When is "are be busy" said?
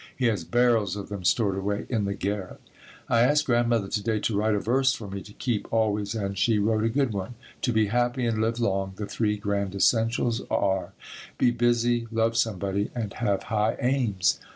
10.49-12.07